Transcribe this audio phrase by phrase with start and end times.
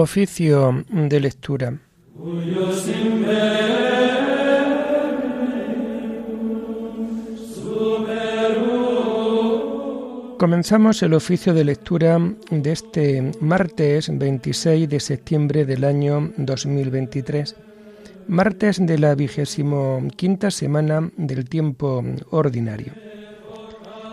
[0.00, 1.76] Oficio de lectura.
[10.38, 17.56] Comenzamos el oficio de lectura de este martes 26 de septiembre del año 2023,
[18.28, 22.92] martes de la vigésimo quinta semana del tiempo ordinario.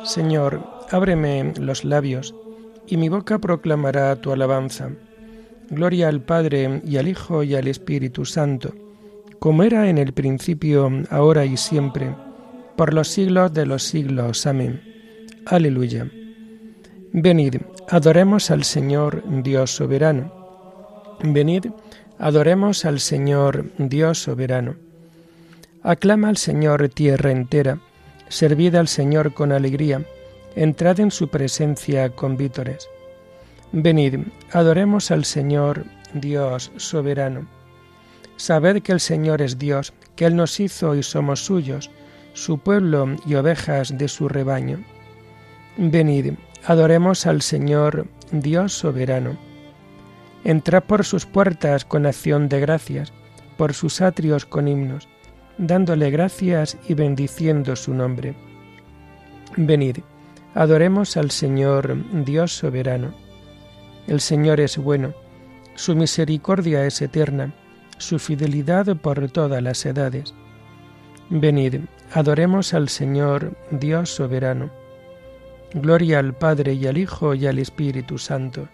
[0.03, 2.33] Señor, ábreme los labios,
[2.87, 4.89] y mi boca proclamará tu alabanza.
[5.69, 8.73] Gloria al Padre y al Hijo y al Espíritu Santo,
[9.39, 12.15] como era en el principio, ahora y siempre,
[12.75, 14.45] por los siglos de los siglos.
[14.45, 14.81] Amén.
[15.45, 16.09] Aleluya.
[17.13, 17.55] Venid,
[17.89, 20.31] adoremos al Señor Dios soberano.
[21.23, 21.67] Venid,
[22.19, 24.75] adoremos al Señor Dios soberano.
[25.81, 27.79] Aclama al Señor tierra entera,
[28.27, 30.03] servid al Señor con alegría,
[30.55, 32.89] entrad en su presencia con vítores.
[33.71, 34.19] Venid,
[34.51, 37.47] adoremos al Señor, Dios soberano.
[38.37, 41.89] Sabed que el Señor es Dios, que Él nos hizo y somos suyos,
[42.33, 44.83] su pueblo y ovejas de su rebaño.
[45.77, 46.33] Venid,
[46.65, 49.37] adoremos al Señor, Dios soberano.
[50.43, 53.13] Entrad por sus puertas con acción de gracias,
[53.57, 55.07] por sus atrios con himnos,
[55.57, 58.35] dándole gracias y bendiciendo su nombre.
[59.57, 59.97] Venid,
[60.53, 63.24] adoremos al Señor, Dios soberano.
[64.07, 65.13] El Señor es bueno,
[65.75, 67.53] su misericordia es eterna,
[67.97, 70.33] su fidelidad por todas las edades.
[71.29, 71.81] Venid,
[72.13, 74.69] adoremos al Señor, Dios soberano.
[75.73, 78.69] Gloria al Padre y al Hijo y al Espíritu Santo,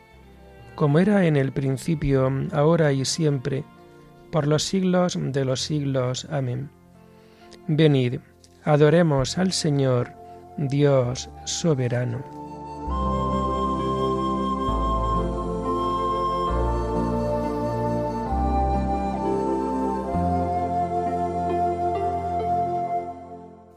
[0.76, 3.64] como era en el principio, ahora y siempre,
[4.32, 6.28] por los siglos de los siglos.
[6.30, 6.70] Amén.
[7.68, 8.20] Venid,
[8.66, 10.12] adoremos al Señor,
[10.58, 12.41] Dios soberano.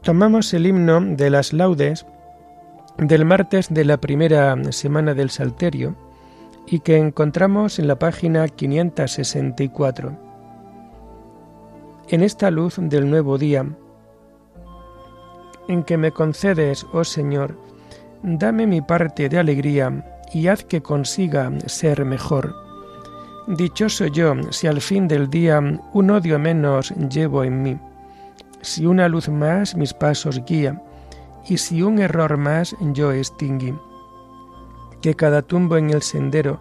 [0.05, 2.05] Tomamos el himno de las laudes
[2.99, 5.95] del martes de la primera semana del Salterio
[6.67, 10.15] y que encontramos en la página 564.
[12.09, 13.65] En esta luz del nuevo día,
[15.67, 17.57] en que me concedes, oh Señor,
[18.21, 22.53] dame mi parte de alegría y haz que consiga ser mejor.
[23.47, 25.59] Dichoso yo si al fin del día
[25.93, 27.79] un odio menos llevo en mí
[28.65, 30.81] si una luz más mis pasos guía,
[31.47, 33.77] y si un error más yo extingui.
[35.01, 36.59] Que cada tumbo en el sendero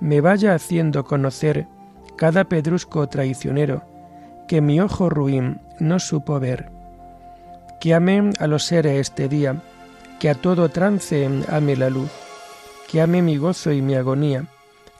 [0.00, 1.66] me vaya haciendo conocer
[2.16, 3.84] cada pedrusco traicionero
[4.48, 6.70] que mi ojo ruin no supo ver.
[7.80, 9.62] Que ame a los seres este día,
[10.18, 12.10] que a todo trance ame la luz,
[12.88, 14.46] que ame mi gozo y mi agonía,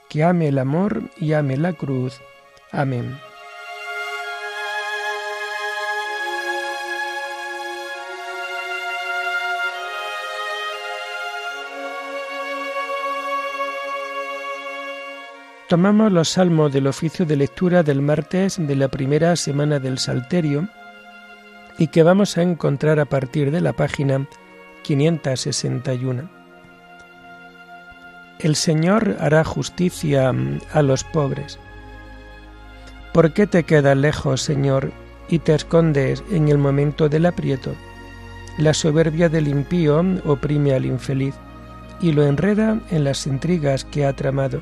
[0.09, 2.21] que ame el amor y ame la cruz.
[2.71, 3.17] Amén.
[15.69, 20.67] Tomamos los salmos del oficio de lectura del martes de la primera semana del Salterio
[21.77, 24.27] y que vamos a encontrar a partir de la página
[24.83, 26.29] 561.
[28.39, 30.33] El Señor hará justicia
[30.73, 31.57] a los pobres.
[33.13, 34.91] ¿Por qué te quedas lejos, Señor,
[35.29, 37.73] y te escondes en el momento del aprieto?
[38.57, 41.35] La soberbia del impío oprime al infeliz
[42.01, 44.61] y lo enreda en las intrigas que ha tramado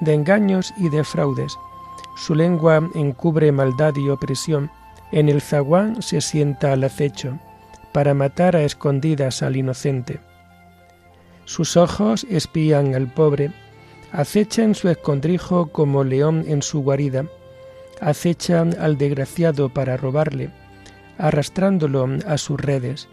[0.00, 1.58] de engaños y de fraudes.
[2.16, 4.70] Su lengua encubre maldad y opresión.
[5.12, 7.38] En el zaguán se sienta al acecho,
[7.92, 10.20] para matar a escondidas al inocente.
[11.44, 13.52] Sus ojos espían al pobre,
[14.12, 17.26] acecha en su escondrijo como león en su guarida,
[18.00, 20.50] acechan al desgraciado para robarle,
[21.18, 23.08] arrastrándolo a sus redes.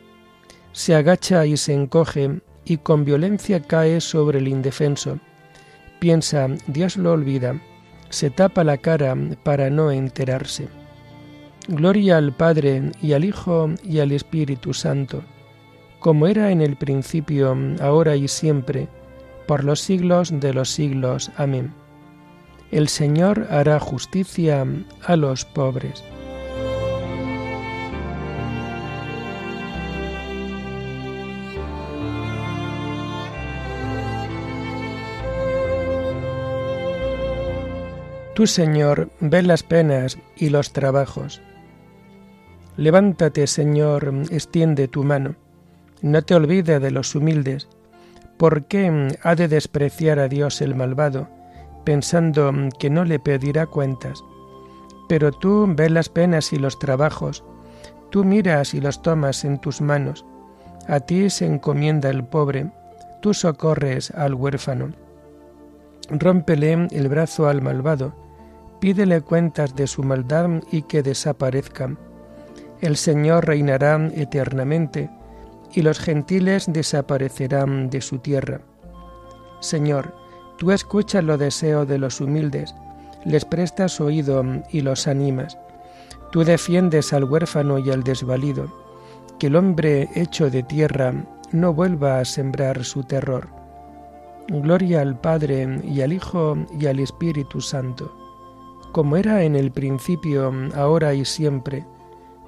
[0.72, 5.20] Se agacha y se encoge, y con violencia cae sobre el indefenso
[6.04, 7.62] piensa, Dios lo olvida,
[8.10, 10.68] se tapa la cara para no enterarse.
[11.70, 15.24] Gloria al Padre y al Hijo y al Espíritu Santo,
[16.02, 18.90] como era en el principio, ahora y siempre,
[19.48, 21.32] por los siglos de los siglos.
[21.38, 21.74] Amén.
[22.70, 24.68] El Señor hará justicia
[25.06, 26.04] a los pobres.
[38.34, 41.42] Tú, Señor, ve las penas y los trabajos.
[42.78, 45.36] Levántate, Señor, extiende tu mano.
[46.02, 47.68] No te olvides de los humildes.
[48.38, 51.30] ¿Por qué ha de despreciar a Dios el malvado,
[51.84, 54.24] pensando que no le pedirá cuentas?
[55.08, 57.44] Pero tú ves las penas y los trabajos,
[58.10, 60.26] tú miras y los tomas en tus manos.
[60.88, 62.72] A ti se encomienda el pobre,
[63.22, 64.92] tú socorres al huérfano.
[66.10, 68.23] Rómpele el brazo al malvado,
[68.84, 71.98] pídele cuentas de su maldad y que desaparezcan.
[72.82, 75.10] El Señor reinará eternamente,
[75.72, 78.60] y los gentiles desaparecerán de su tierra.
[79.62, 80.14] Señor,
[80.58, 82.76] tú escuchas los deseos de los humildes,
[83.24, 85.58] les prestas oído y los animas.
[86.34, 88.68] Tú defiendes al huérfano y al desvalido,
[89.40, 91.14] que el hombre hecho de tierra
[91.54, 93.48] no vuelva a sembrar su terror.
[94.50, 98.23] Gloria al Padre y al Hijo y al Espíritu Santo
[98.94, 101.84] como era en el principio, ahora y siempre,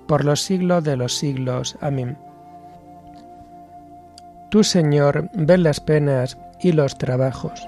[0.08, 1.76] por los siglos de los siglos.
[1.82, 2.18] Amén.
[4.50, 7.68] Tú, Señor, ves las penas y los trabajos.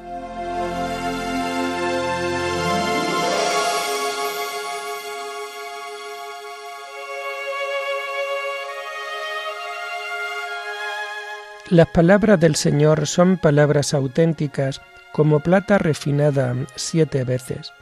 [11.70, 14.82] Las palabras del Señor son palabras auténticas
[15.12, 17.74] como plata refinada siete veces.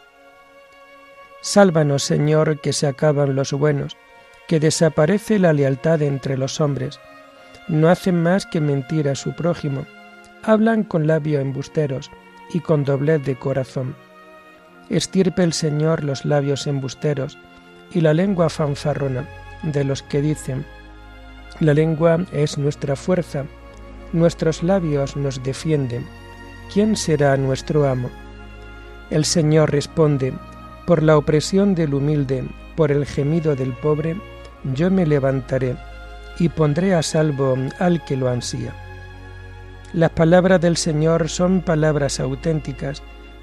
[1.46, 3.98] Sálvanos, Señor, que se acaban los buenos,
[4.48, 7.00] que desaparece la lealtad entre los hombres.
[7.68, 9.86] No hacen más que mentir a su prójimo,
[10.42, 12.10] hablan con labios embusteros
[12.52, 13.96] y con doblez de corazón.
[14.90, 17.38] Estirpe el Señor los labios embusteros
[17.92, 19.30] y la lengua fanfarrona
[19.62, 20.66] de los que dicen,
[21.60, 23.46] la lengua es nuestra fuerza,
[24.14, 26.08] nuestros labios nos defienden.
[26.74, 28.10] ¿Quién será nuestro amo?
[29.12, 30.34] El Señor responde,
[30.86, 32.44] por la opresión del humilde,
[32.76, 34.20] por el gemido del pobre,
[34.74, 35.76] yo me levantaré
[36.40, 38.74] y pondré a salvo al que lo ansía.
[39.94, 43.02] Las palabras del Señor son palabras auténticas,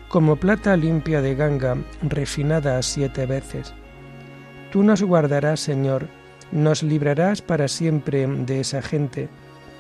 [0.09, 3.73] como plata limpia de ganga, refinada siete veces.
[4.71, 6.09] Tú nos guardarás, Señor,
[6.51, 9.31] nos librarás para siempre de esa gente,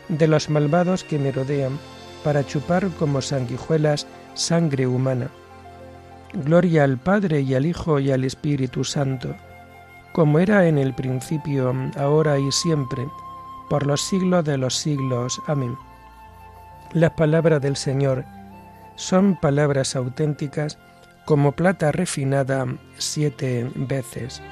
[0.09, 1.79] de los malvados que me rodean,
[2.25, 5.29] para chupar como sanguijuelas sangre humana.
[6.35, 9.35] Gloria al Padre y al Hijo y al Espíritu Santo,
[10.13, 13.07] como era en el principio, ahora y siempre,
[13.69, 15.41] por los siglos de los siglos.
[15.47, 15.77] Amén.
[16.93, 18.25] Las palabras del Señor
[18.97, 20.79] son palabras auténticas
[21.25, 22.67] como plata refinada
[22.99, 24.43] siete veces.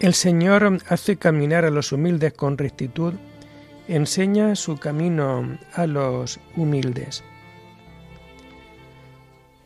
[0.00, 3.12] El Señor hace caminar a los humildes con rectitud,
[3.86, 7.22] enseña su camino a los humildes.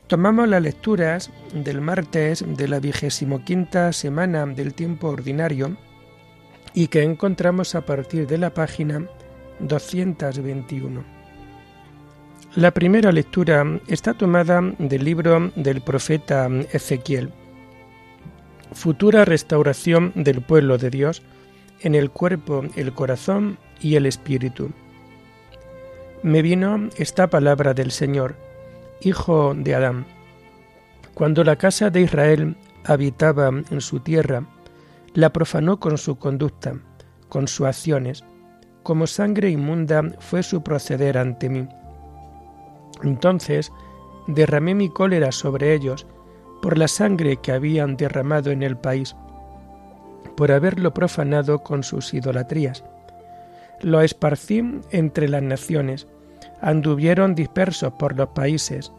[0.08, 5.76] Tomamos las lecturas del martes de la vigésimo quinta semana del tiempo ordinario
[6.74, 9.06] y que encontramos a partir de la página
[9.60, 11.04] 221.
[12.56, 17.32] La primera lectura está tomada del libro del profeta Ezequiel
[18.74, 21.22] futura restauración del pueblo de Dios
[21.80, 24.70] en el cuerpo, el corazón y el espíritu.
[26.22, 28.36] Me vino esta palabra del Señor,
[29.00, 30.06] Hijo de Adán.
[31.14, 34.46] Cuando la casa de Israel habitaba en su tierra,
[35.14, 36.74] la profanó con su conducta,
[37.28, 38.24] con sus acciones,
[38.82, 41.68] como sangre inmunda fue su proceder ante mí.
[43.02, 43.72] Entonces
[44.26, 46.06] derramé mi cólera sobre ellos
[46.64, 49.14] por la sangre que habían derramado en el país,
[50.34, 52.82] por haberlo profanado con sus idolatrías.
[53.82, 56.06] Lo esparcí entre las naciones,
[56.62, 58.92] anduvieron dispersos por los países,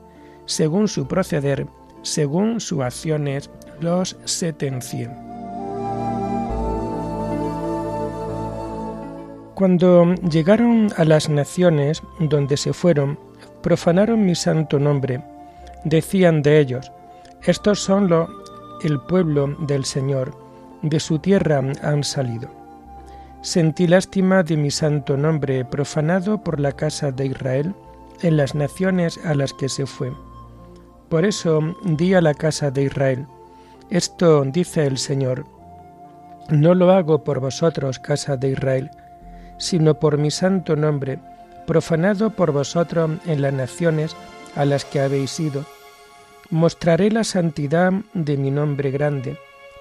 [0.45, 1.65] según su proceder,
[2.03, 5.09] según sus acciones, los sentencié.
[9.55, 13.17] Cuando llegaron a las naciones donde se fueron,
[13.63, 15.23] profanaron mi santo nombre.
[15.83, 16.91] Decían de ellos,
[17.51, 18.29] estos son los,
[18.81, 20.35] el pueblo del Señor,
[20.81, 22.49] de su tierra han salido.
[23.41, 27.75] Sentí lástima de mi santo nombre profanado por la casa de Israel
[28.21, 30.11] en las naciones a las que se fue.
[31.09, 33.27] Por eso di a la casa de Israel,
[33.91, 35.45] esto dice el Señor,
[36.49, 38.89] No lo hago por vosotros, casa de Israel,
[39.59, 41.19] sino por mi santo nombre,
[41.67, 44.15] profanado por vosotros en las naciones
[44.55, 45.63] a las que habéis ido.
[46.49, 49.37] Mostraré la santidad de mi nombre grande,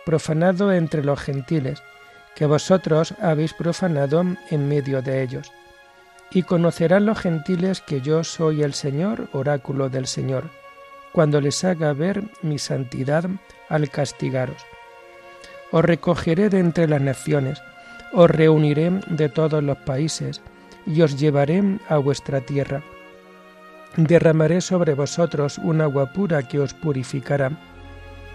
[0.06, 1.82] profanado entre los gentiles,
[2.34, 5.52] que vosotros habéis profanado en medio de ellos.
[6.30, 10.50] Y conocerán los gentiles que yo soy el Señor, oráculo del Señor,
[11.12, 13.24] cuando les haga ver mi santidad
[13.68, 14.64] al castigaros.
[15.70, 17.60] Os recogeré de entre las naciones,
[18.12, 20.40] os reuniré de todos los países,
[20.86, 22.82] y os llevaré a vuestra tierra.
[23.96, 27.52] Derramaré sobre vosotros un agua pura que os purificará.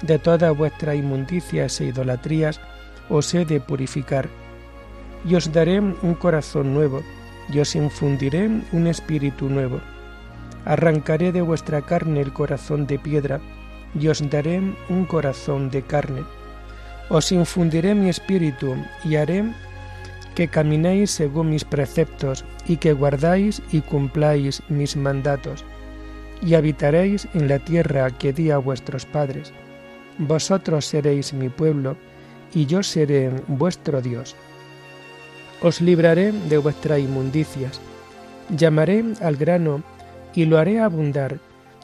[0.02, 2.62] De todas vuestras inmundicias e idolatrías
[3.10, 4.30] os he de purificar.
[5.26, 7.04] Y os daré un corazón nuevo,
[7.52, 9.82] y os infundiré un espíritu nuevo.
[10.64, 13.42] Arrancaré de vuestra carne el corazón de piedra,
[14.00, 16.24] y os daré un corazón de carne.
[17.10, 19.44] Os infundiré mi espíritu, y haré
[20.40, 25.66] que caminéis según mis preceptos, y que guardáis y cumpláis mis mandatos,
[26.42, 29.52] y habitaréis en la tierra que di a vuestros padres.
[30.18, 31.98] Vosotros seréis mi pueblo,
[32.54, 34.38] y yo seré vuestro Dios.
[35.62, 37.82] Os libraré de vuestras inmundicias,
[38.50, 39.84] llamaré al grano,
[40.34, 41.38] y lo haré abundar,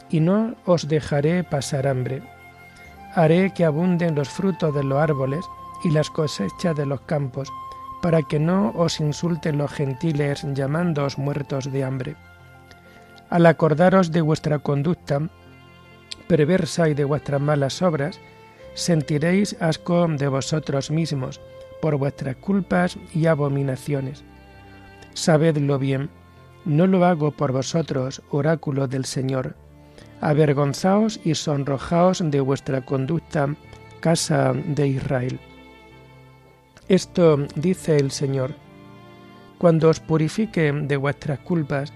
[0.09, 2.23] y no os dejaré pasar hambre.
[3.15, 5.43] Haré que abunden los frutos de los árboles
[5.83, 7.51] y las cosechas de los campos,
[8.01, 12.15] para que no os insulten los gentiles llamándoos muertos de hambre.
[13.29, 15.21] Al acordaros de vuestra conducta
[16.27, 18.19] perversa y de vuestras malas obras,
[18.73, 21.39] sentiréis asco de vosotros mismos
[21.81, 24.23] por vuestras culpas y abominaciones.
[25.13, 26.09] Sabedlo bien,
[26.65, 29.55] no lo hago por vosotros, oráculo del Señor.
[30.21, 33.55] Avergonzaos y sonrojaos de vuestra conducta,
[33.99, 35.39] casa de Israel.
[36.87, 38.53] Esto dice el Señor.
[39.57, 41.93] Cuando os purifique de vuestras culpas,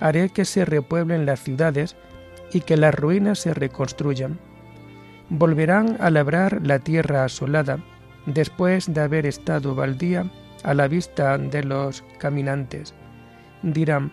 [0.00, 1.94] haré que se repueblen las ciudades
[2.50, 4.38] y que las ruinas se reconstruyan.
[5.28, 7.84] Volverán a labrar la tierra asolada,
[8.24, 10.30] después de haber estado baldía
[10.62, 12.94] a la vista de los caminantes.
[13.62, 14.10] Dirán,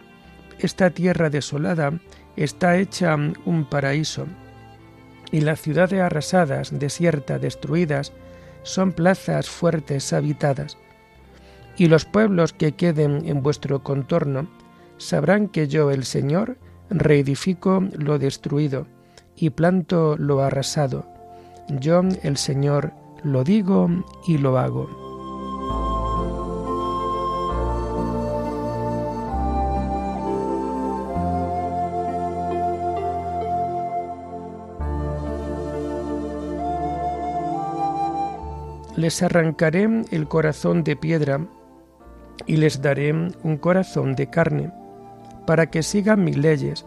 [0.60, 1.94] esta tierra desolada
[2.36, 4.28] está hecha un paraíso,
[5.32, 8.12] y las ciudades arrasadas, desiertas, destruidas,
[8.68, 10.78] son plazas fuertes habitadas,
[11.78, 14.50] y los pueblos que queden en vuestro contorno
[14.98, 16.58] sabrán que yo, el Señor,
[16.90, 18.88] reedifico lo destruido
[19.36, 21.06] y planto lo arrasado.
[21.70, 22.94] Yo, el Señor,
[23.24, 23.90] lo digo
[24.28, 25.07] y lo hago.
[38.98, 41.40] Les arrancaré el corazón de piedra
[42.48, 44.72] y les daré un corazón de carne,
[45.46, 46.84] para que sigan mis leyes,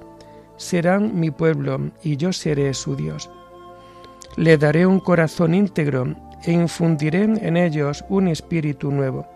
[0.57, 3.31] serán mi pueblo y yo seré su Dios.
[4.37, 9.27] Le daré un corazón íntegro e infundiré en ellos un espíritu nuevo,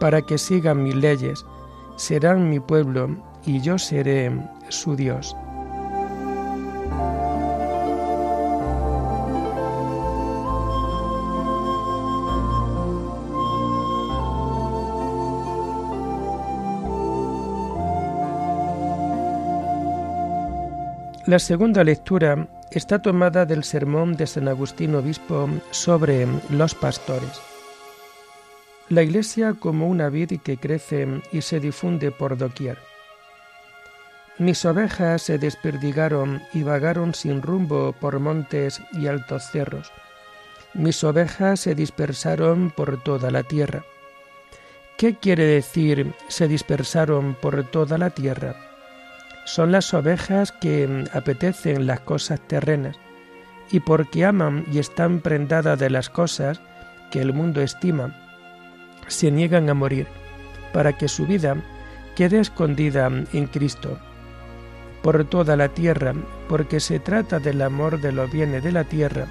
[0.00, 1.46] para que sigan mis leyes,
[1.96, 4.32] serán mi pueblo y yo seré
[4.68, 5.36] su Dios.
[21.26, 27.40] La segunda lectura está tomada del sermón de San Agustín Obispo sobre los pastores.
[28.90, 32.76] La Iglesia como una vid que crece y se difunde por doquier.
[34.36, 39.90] Mis ovejas se desperdigaron y vagaron sin rumbo por montes y altos cerros.
[40.74, 43.82] Mis ovejas se dispersaron por toda la tierra.
[44.98, 48.63] ¿Qué quiere decir se dispersaron por toda la tierra?
[49.44, 52.96] Son las ovejas que apetecen las cosas terrenas
[53.70, 56.60] y porque aman y están prendadas de las cosas
[57.10, 58.14] que el mundo estima,
[59.06, 60.06] se niegan a morir
[60.72, 61.56] para que su vida
[62.16, 63.98] quede escondida en Cristo.
[65.02, 66.14] Por toda la tierra,
[66.48, 69.26] porque se trata del amor de los bienes de la tierra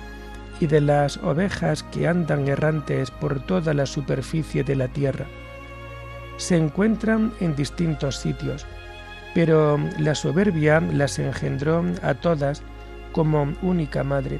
[0.59, 5.25] y de las ovejas que andan errantes por toda la superficie de la tierra.
[6.37, 8.65] Se encuentran en distintos sitios,
[9.33, 12.61] pero la soberbia las engendró a todas
[13.11, 14.39] como única madre,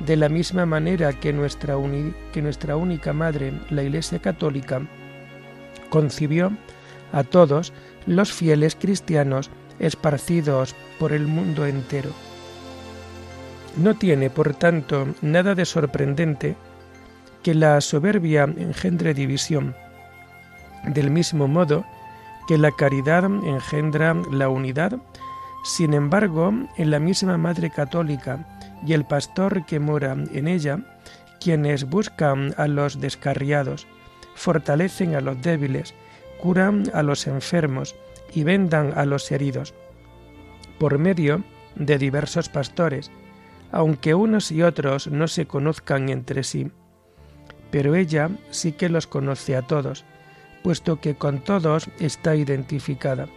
[0.00, 4.82] de la misma manera que nuestra, única madre, la Iglesia Católica,
[5.90, 6.52] concibió
[7.12, 7.72] a todos
[8.06, 12.10] los fieles cristianos esparcidos por el mundo entero.
[13.76, 16.56] No tiene, por tanto, nada de sorprendente
[17.42, 19.74] que la soberbia engendre división,
[20.84, 21.84] del mismo modo
[22.50, 24.98] que la caridad engendra la unidad,
[25.62, 28.44] sin embargo, en la misma Madre Católica
[28.84, 30.80] y el pastor que mora en ella,
[31.40, 33.86] quienes buscan a los descarriados,
[34.34, 35.94] fortalecen a los débiles,
[36.42, 37.94] curan a los enfermos
[38.34, 39.72] y vendan a los heridos,
[40.80, 41.44] por medio
[41.76, 43.12] de diversos pastores,
[43.70, 46.72] aunque unos y otros no se conozcan entre sí.
[47.70, 50.04] Pero ella sí que los conoce a todos,
[50.62, 53.28] puesto que con todos está identificada.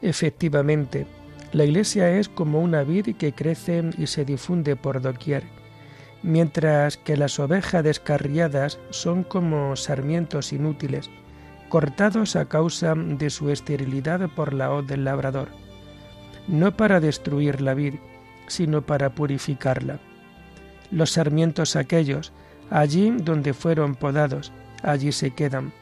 [0.00, 1.06] Efectivamente,
[1.52, 5.44] la Iglesia es como una vid que crece y se difunde por doquier,
[6.22, 11.10] mientras que las ovejas descarriadas son como sarmientos inútiles,
[11.68, 15.48] cortados a causa de su esterilidad por la hoz del labrador,
[16.48, 17.94] no para destruir la vid,
[18.46, 19.98] sino para purificarla.
[20.90, 22.32] Los sarmientos aquellos,
[22.70, 25.72] allí donde fueron podados, allí se quedan.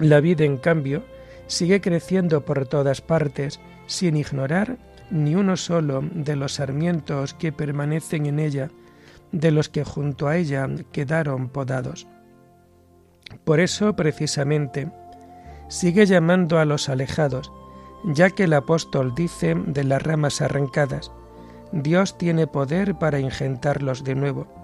[0.00, 1.04] La vid, en cambio,
[1.46, 4.78] sigue creciendo por todas partes, sin ignorar
[5.10, 8.70] ni uno solo de los sarmientos que permanecen en ella,
[9.32, 12.06] de los que junto a ella quedaron podados.
[13.44, 14.90] Por eso, precisamente,
[15.68, 17.52] sigue llamando a los alejados,
[18.04, 21.12] ya que el apóstol dice de las ramas arrancadas,
[21.72, 24.59] Dios tiene poder para ingentarlos de nuevo.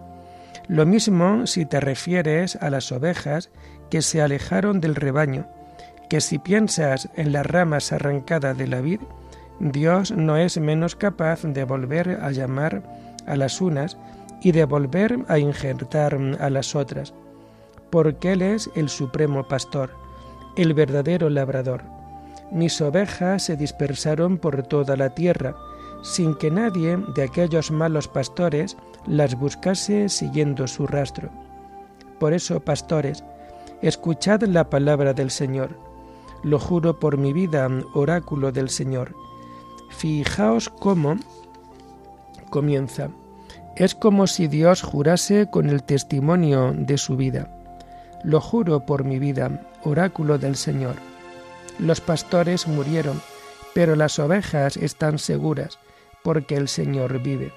[0.69, 3.51] Lo mismo si te refieres a las ovejas
[3.91, 5.47] que se alejaron del rebaño,
[6.09, 9.01] que si piensas en las ramas arrancadas de la vid,
[9.61, 12.83] Dios no es menos capaz de volver a llamar
[13.27, 13.97] a las unas
[14.43, 17.15] y de volver a injertar a las otras,
[17.91, 19.91] porque Él es el supremo pastor,
[20.57, 21.83] el verdadero labrador.
[22.51, 25.57] Mis ovejas se dispersaron por toda la tierra,
[26.07, 28.77] sin que nadie de aquellos malos pastores
[29.09, 31.31] las buscase siguiendo su rastro.
[32.21, 33.25] Por eso, pastores,
[33.83, 35.77] escuchad la palabra del Señor.
[36.45, 39.17] Lo juro por mi vida, oráculo del Señor.
[39.91, 41.17] Fijaos cómo
[42.51, 43.09] comienza.
[43.75, 47.51] Es como si Dios jurase con el testimonio de su vida.
[48.23, 50.95] Lo juro por mi vida, oráculo del Señor.
[51.81, 53.21] Los pastores murieron,
[53.75, 55.79] pero las ovejas están seguras,
[56.27, 57.53] porque el Señor vive.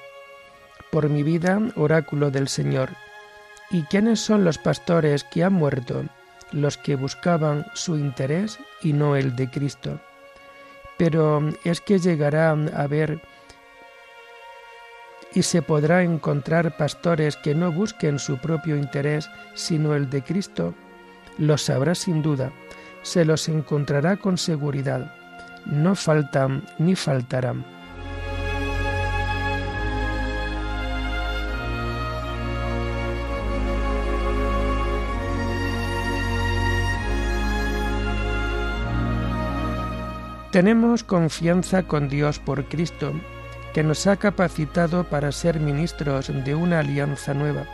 [0.92, 2.92] Por mi vida, oráculo del Señor.
[3.72, 6.04] ¿Y quiénes son los pastores que han muerto?
[6.52, 10.00] Los que buscaban su interés y no el de Cristo.
[11.00, 13.20] Pero es que llegará a ver
[15.34, 20.76] y se podrá encontrar pastores que no busquen su propio interés, sino el de Cristo.
[21.40, 22.52] Los sabrá sin duda,
[23.02, 25.12] se los encontrará con seguridad.
[25.66, 27.79] No faltan ni faltarán.
[40.52, 43.14] Tenemos confianza con Dios por Cristo
[43.72, 47.66] que nos ha capacitado para ser ministros de una alianza nueva,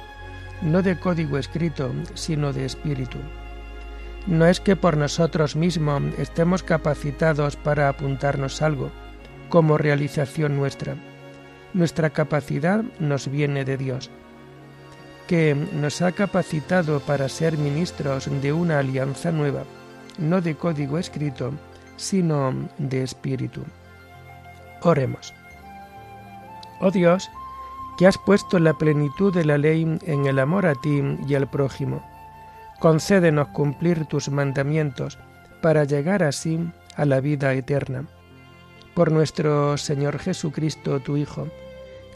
[0.61, 3.17] no de código escrito, sino de espíritu.
[4.27, 8.91] No es que por nosotros mismos estemos capacitados para apuntarnos algo,
[9.47, 10.95] como realización nuestra.
[11.73, 14.09] Nuestra capacidad nos viene de Dios,
[15.27, 19.63] que nos ha capacitado para ser ministros de una alianza nueva,
[20.17, 21.53] no de código escrito,
[21.95, 23.63] sino de espíritu.
[24.81, 25.33] Oremos.
[26.81, 27.29] Oh Dios,
[27.97, 31.49] que has puesto la plenitud de la ley en el amor a ti y al
[31.49, 32.05] prójimo,
[32.79, 35.17] concédenos cumplir tus mandamientos
[35.61, 36.59] para llegar así
[36.97, 38.05] a la vida eterna.
[38.93, 41.47] Por nuestro Señor Jesucristo, tu Hijo,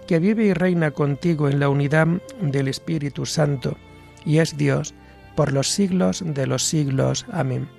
[0.07, 2.07] que vive y reina contigo en la unidad
[2.41, 3.77] del Espíritu Santo,
[4.25, 4.93] y es Dios
[5.35, 7.25] por los siglos de los siglos.
[7.31, 7.78] Amén.